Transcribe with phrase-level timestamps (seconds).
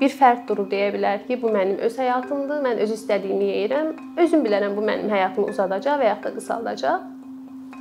[0.00, 3.92] bir fərd durub deyə bilər ki, bu mənim öz həyatımdır, mən öz istədiyimi yeyirəm,
[4.24, 7.12] özüm bilərəm bu mənim həyatımı uzadacaq və ya da qısaldacaq.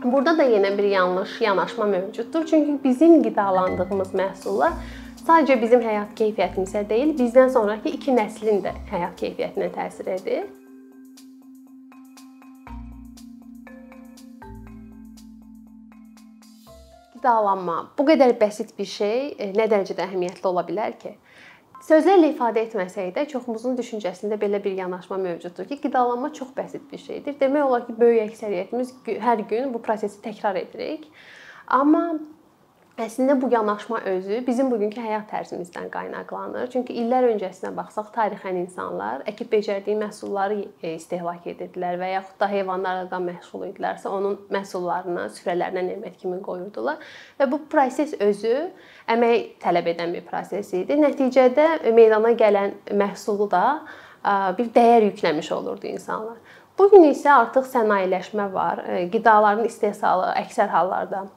[0.04, 2.46] Burada da yenə bir yanlış yanaşma mövcuddur.
[2.46, 4.76] Çünki bizim qidalandığımız məhsullar
[5.26, 10.46] sadəcə bizim həyat keyfiyyətimizə deyil, bizdən sonrakı iki nəslin də həyat keyfiyyətinə təsir edir.
[17.16, 21.16] Qidalanma bu qədər bəsit bir şey e, nə dərəcədə əhəmiyyətli ola bilər ki?
[21.86, 27.02] Sözlərlə ifadə etməsək də çoxumuzun düşüncəsində belə bir yanaşma mövcuddur ki, qidalanma çox bəsit bir
[27.04, 27.36] şeydir.
[27.38, 31.06] Demək olar ki, böyük əksəriyyətimiz hər gün bu prosesi təkrar edirik.
[31.68, 32.18] Amma
[32.96, 36.70] Əslində bu yanaşma özü bizim bugünkü həyat tərzimizdən qaynaqlanır.
[36.72, 42.50] Çünki illər öncəsinə baxsaq, tarixən insanlar əkib becərdiyi məhsulları e, istehlak edirdilər və yaxud da
[42.54, 47.04] heyvanlardan məşğul idilərsə, onun məhsullarını süfrələrinə nemət kimi qoyurdular
[47.36, 48.56] və bu proses özü
[49.12, 50.96] əmək tələb edən bir proses idi.
[50.96, 53.68] Nəticədə meydana gələn məhsulu da
[54.56, 56.40] bir dəyər yükləmiş olurdu insanlar.
[56.80, 58.88] Bu gün isə artıq sənayeləşmə var.
[58.88, 61.28] E, qidaların istehsalı əksər hallarda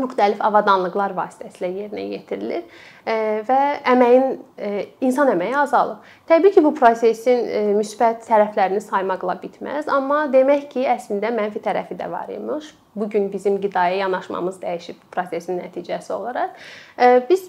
[0.00, 2.62] müxtəlif avadanlıqlar vasitəsilə yerinə yetirilir
[3.06, 3.16] e,
[3.46, 3.58] və
[3.92, 4.26] əməyin
[4.58, 4.70] e,
[5.06, 6.00] insan əməyi azalır.
[6.28, 11.98] Təbii ki, bu prosesin e, müsbət tərəflərini saymaqla bitməz, amma demək ki, əslində mənfi tərəfi
[11.98, 12.72] də var imiş.
[12.96, 16.54] Bu gün bizim qidaya yanaşmamız dəyişib prosesin nəticəsi olaraq.
[17.28, 17.42] Biz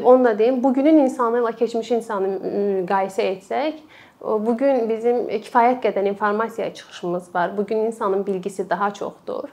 [0.00, 3.82] onu da deyim, bugünün insanı ilə keçmiş insanı müqayisə etsək,
[4.24, 7.56] bu gün bizim kifayət qədər informasiya çıxışımız var.
[7.56, 9.52] Bu gün insanın bilgisi daha çoxdur.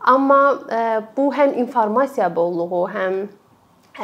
[0.00, 0.80] Amma e,
[1.16, 3.20] bu həm informasiya bolluğu, həm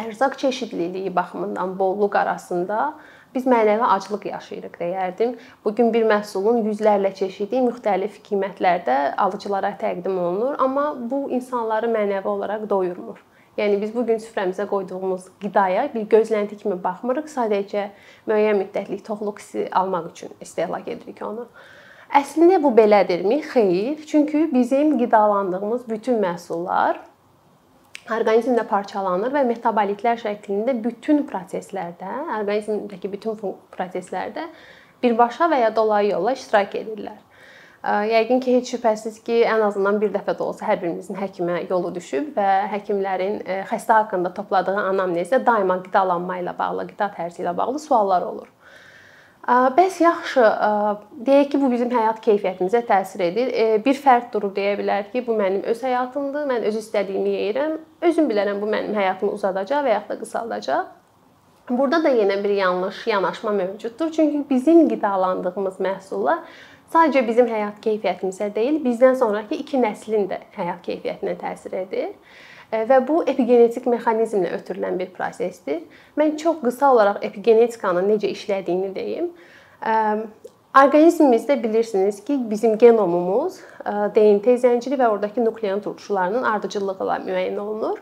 [0.03, 2.95] ərzaq çeşidliliyi baxımından bolluq arasında
[3.35, 5.35] biz mənəvi aclıq yaşayırıq deyərdim.
[5.65, 12.29] Bu gün bir məhsulun yüzlərlə çeşidi müxtəlif qiymətlərdə alıcılara təqdim olunur, amma bu insanları mənəvi
[12.29, 13.21] olaraq doyurmur.
[13.57, 17.91] Yəni biz bu gün süfrəmizə qoyduğumuz qidaya bir gözlənti kimi baxmırıq, sadəcə
[18.29, 21.47] müəyyən müddətlik toxluq hissi almaq üçün istehlak edirik onu.
[22.13, 23.39] Əslində bu belədirmi?
[23.41, 24.03] Xeyr.
[24.07, 26.99] Çünki bizim qidalandığımız bütün məhsullar
[28.13, 33.39] orqanizmdə parçalanır və metabolitlər şəklində bütün proseslərdə, orqanizmdəki bütün
[33.73, 34.45] proseslərdə
[35.03, 37.21] birbaşa və ya dolayı yolla iştirak edirlər.
[38.13, 41.95] Yəqin ki, heç şübhəsiz ki, ən azından bir dəfə də olsa hər birimizin həkimə yolu
[41.97, 43.41] düşüb və həkimlərin
[43.71, 48.52] xəstə haqqında topladığı anamnezdə daima qidalanma ilə bağlı, qida tərzi ilə bağlı suallar olur.
[49.43, 50.43] Bəs yaxşı,
[51.27, 53.49] deyək ki, bu bizim həyat keyfiyyətimizə təsir edir.
[53.83, 57.73] Bir fərd durub deyə bilər ki, bu mənim öz həyatımdır, mən öz istədiyimi yeyirəm,
[58.07, 60.93] özüm bilərəm bu mənim həyatımı uzadacaq və ya da qısaldacaq.
[61.73, 64.13] Burada da yenə bir yanlış yanaşma mövcuddur.
[64.13, 66.47] Çünki bizim qidalandığımız məhsullar
[66.95, 72.15] sadəcə bizim həyat keyfiyyətimizə deyil, bizdən sonrakı iki nəslin də həyat keyfiyyətinə təsir edir
[72.73, 75.83] və bu epigenetik mexanizmlə ötürülən bir prosesdir.
[76.17, 79.33] Mən çox qısa olaraq epigenetikanın necə işlədiyini deyim.
[80.73, 83.59] Orqanizmimizdə bilirsiniz ki, bizim genomumuz
[84.17, 88.01] DNT zənciri və oradakı nuklein turşularının ardıcıllığı ilə müəyyən olunur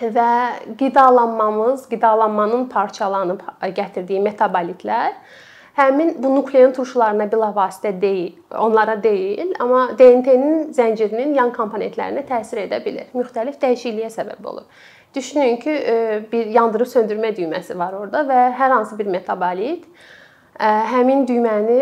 [0.00, 0.32] və
[0.80, 3.40] qidalanmamız, qidalanmanın parçalanıb
[3.76, 5.16] gətirdiyi metabolitlər
[5.76, 12.80] həmin bu nuklein turşularına bilavasitə deyil, onlara deyil, amma DNT-nin zəncirinin yan komponentlərinə təsir edə
[12.84, 13.10] bilər.
[13.14, 14.64] Müxtəlif dəyişikliyə səbəb olur.
[15.14, 19.84] Düşünün ki, e, bir yandırıb söndürmə düyməsi var orada və hər hansı bir metabolit
[20.60, 21.80] e, həmin düyməni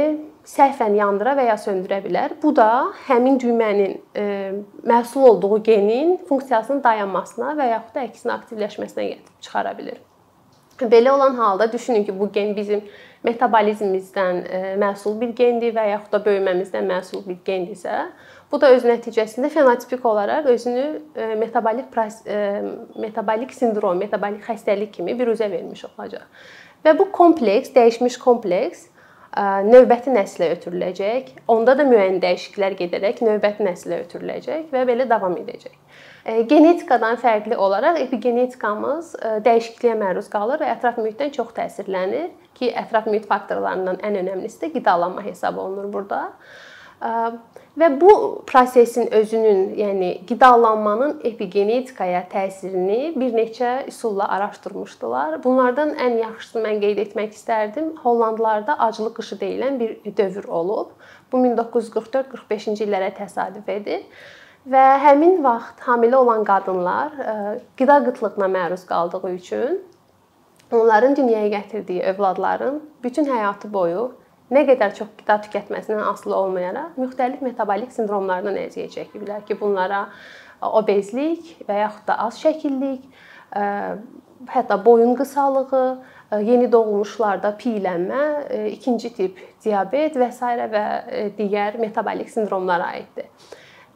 [0.49, 2.39] səhvən yandıra və ya söndürə bilər.
[2.43, 4.27] Bu da həmin düymənin e,
[4.87, 10.01] məhsul olduğu genin funksiyasının dayanmasına və yaxud da əksinə aktivləşməsinə gətirib çıxara bilər.
[10.81, 12.83] Belə olan halda düşünün ki, bu gen bizim
[13.27, 18.05] metabolizmimizdən e, məhsul bir gendir və yaxud da böyüməmizdən məhsul bir gendirsə,
[18.53, 20.85] bu da öz nəticəsində fenotipik olaraq özünü
[21.17, 22.39] e, metabolik e,
[22.97, 26.29] metabolik sindrom, metabolik xəstəlik kimi biruzə vermiş olacaq.
[26.85, 28.87] Və bu kompleks, dəyişmiş kompleks
[29.37, 31.35] növbəti nəslə ötürüləcək.
[31.53, 35.77] Onda da müəyyən dəyişikliklər gedərək növbəti nəslə ötürüləcək və belə davam edəcək.
[36.49, 43.29] Genetikadan fərqli olaraq epigenetikamız dəyişikliyə məruz qalır və ətraf mühitdən çox təsirlənir ki, ətraf mühit
[43.31, 46.33] faktorlarından ən önəmlisi də qidalanma hesab olunur burada.
[47.79, 48.13] Və bu
[48.47, 55.37] prosesin özünün, yəni qidalanmanın epigenetikaya təsirini bir neçə üsulla araşdırmışdılar.
[55.45, 57.93] Bunlardan ən yaxşısını mən qeyd etmək istərdim.
[58.03, 60.91] Hollandlarda aclıq qışı deyilən bir dövr olub.
[61.33, 64.03] Bu 1944-45-ci illərə təsadüf edir.
[64.67, 67.15] Və həmin vaxt hamilə olan qadınlar
[67.79, 69.79] qida qıtlığına məruz qaldığı üçün
[70.73, 74.11] onların dünyaya gətirdiyi övladların bütün həyatı boyu
[74.55, 80.07] nə qədər çox qida tükətməsindən asılı olmayaraq müxtəlif metabolik sindromlardan əziyyət çəkiblər ki, bunlara
[80.61, 83.05] obezlik və yaxud da az şəkillik,
[84.49, 85.85] hətta boyun qısalığı,
[86.45, 88.25] yeni doğulmuşlarda piylənmə,
[88.75, 90.57] ikinci tip diabet və s.
[90.75, 90.85] və
[91.39, 93.31] digər metabolik sindromlara aiddir.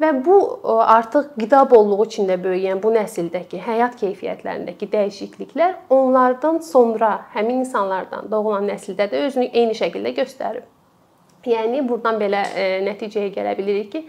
[0.03, 0.37] Və bu
[0.83, 8.67] artıq qida bolluğu içində böyüyən bu nəsildəki həyat keyfiyyətlərindəki dəyişikliklər onlardan sonra həmin insanlardan doğulan
[8.67, 10.65] nəsildə də özünü eyni şəkildə göstərib.
[11.47, 14.03] Yəni burdan belə e, nəticəyə gələ bilirik ki,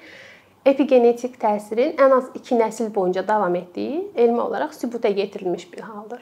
[0.65, 6.21] epigenetik təsirin ən az 2 nəsil boyunca davam etdiyi elmi olaraq sübuta yetirilmiş bir haldır.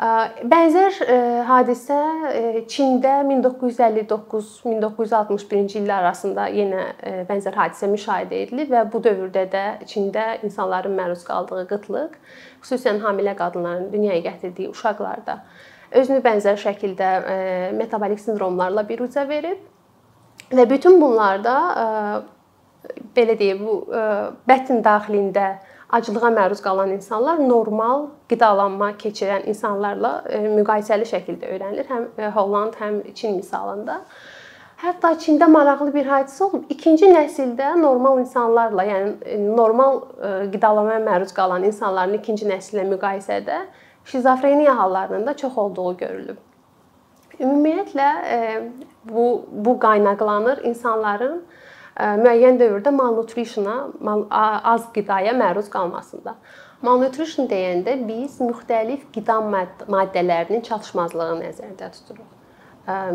[0.00, 0.96] Bənzər
[1.44, 6.96] hadisə Çində 1959-1961-ci illər arasında yenə
[7.28, 12.12] bənzər hadisə müşahidə edilir və bu dövrdə də Çində insanların məruz qaldığı qıtlıq,
[12.64, 15.34] xüsusən hamilə qadınların dünyaya gətirdiyi uşaqlarda
[16.00, 17.10] özünü bənzər şəkildə
[17.76, 19.60] metabolik sindromlarla biruzə verib
[20.48, 21.56] və bütün bunlarda
[23.16, 23.84] belə deyək, bu
[24.48, 25.46] bətn daxilində
[25.92, 31.88] aclığa məruz qalan insanlar normal qidalanma keçirən insanlarla e, müqayisəli şəkildə öyrənilir.
[31.90, 34.00] Həm e, Holland, həm Çin misalında.
[34.80, 36.68] Hətta Çində maraqlı bir hadisə olub.
[36.72, 40.00] İkinci nəsildə normal insanlarla, yəni e, normal
[40.52, 43.64] qidalanmaya məruz qalan insanların ikinci nəsillə müqayisədə
[44.12, 46.38] şizofreniya hallarının da çox olduğu görülüb.
[47.40, 48.08] Ümumiyyətlə
[49.04, 51.42] bu bu qaynaqlanır insanların
[51.98, 56.36] müəyyən dövrdə malnutritiona, mal, az qidaya məruz qalmasında.
[56.82, 62.30] Malnutrition deyəndə biz müxtəlif qida maddələrinin çatışmazlığını nəzərdə tuturuq.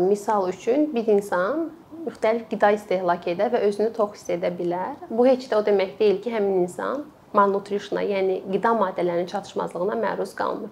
[0.06, 1.70] Misal üçün bir insan
[2.06, 4.94] müxtəlif qida istehlak edə və özünü tox hiss edə bilər.
[5.10, 7.02] Bu heç də o demək deyil ki, həmin insan
[7.34, 10.70] malnutritiona, yəni qida maddələrinin çatışmazlığına məruz qalmır.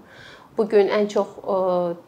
[0.58, 1.30] Bu gün ən çox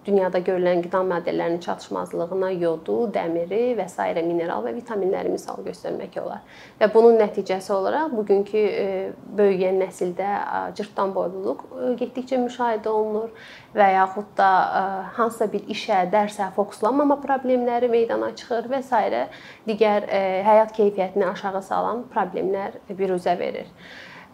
[0.07, 4.07] dünyada görülən qida maddələrinin çatışmazlığına yodu, dəmiri və s.
[4.23, 6.45] mineral və vitaminləri misal göstərmək olar.
[6.79, 8.63] Və bunun nəticəsi olaraq bugünkü
[9.41, 10.31] böyüyən nəsildə
[10.79, 11.67] cırtdan boyluluq
[11.99, 13.35] getdikcə müşahidə olunur
[13.75, 14.51] və yaxud da
[15.19, 19.25] hansısa bir işə, dərsə fokuslanmama problemləri meydana çıxır və s.
[19.67, 20.07] digər
[20.47, 23.67] həyat keyfiyyətini aşağı salan problemlər biruzə verir.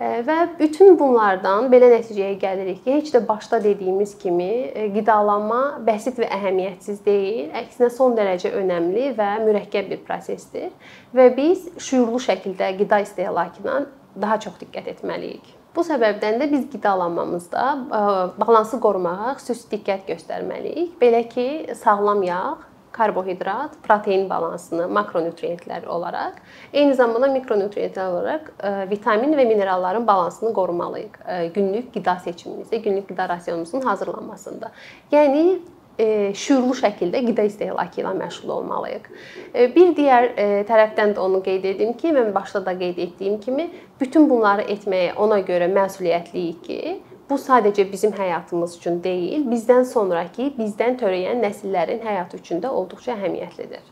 [0.02, 6.18] Və bütün bunlardan belə nəticəyə gəlirik ki, heç də başda dediyimiz kimi e, qidalanma bəsit
[6.18, 10.72] və əhəmiyyətsiz deyil, əksinə son dərəcə önəmli və mürəkkəb bir prosesdir
[11.14, 13.84] və biz şüurlu şəkildə qida istehlakına
[14.24, 15.54] daha çox diqqət etməliyik.
[15.76, 18.02] Bu səbəbdən də biz qidalanmamızda e,
[18.42, 20.98] balansı qorumağa xüsusi diqqət göstərməliyik.
[21.00, 21.48] Belə ki,
[21.78, 22.42] sağlam yağ,
[22.92, 26.38] karbohidrat, protein balansını makronutriyentlər olaraq,
[26.72, 33.08] eyni zamanda mikronutriyentlər olaraq e, vitamin və mineralların balansını qorumalıyıq e, günlük qida seçimimizdə, günlük
[33.08, 34.72] qida rasionumuzun hazırlanmasında.
[35.12, 35.44] Yəni
[35.98, 39.08] e, şüurlu şəkildə qida istehlakı ilə məşğul olmalıyıq.
[39.76, 40.28] Bir digər
[40.68, 45.16] tərəfdən də onu qeyd edim ki, mən başda da qeyd etdiyim kimi, bütün bunları etməyə
[45.20, 46.80] ona görə məsuliyyətliyik ki,
[47.32, 53.16] bu sadəcə bizim həyatımız üçün deyil, bizdən sonrakı, bizdən törəyən nəsillərin həyatı üçün də olduqca
[53.16, 53.91] əhəmiyyətlidir.